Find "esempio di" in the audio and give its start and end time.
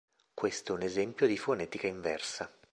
0.81-1.37